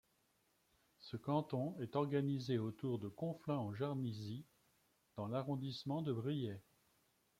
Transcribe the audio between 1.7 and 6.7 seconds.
est organisé autour de Conflans-en-Jarnisy dans l'arrondissement de Briey.